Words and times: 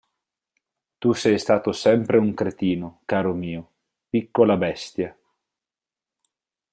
Tu 0.99 1.13
sei 1.13 1.37
stato 1.37 1.71
sempre 1.71 2.17
un 2.17 2.33
cretino, 2.33 3.01
caro 3.05 3.35
mio, 3.35 3.69
piccola 4.09 4.57
bestia. 4.57 5.15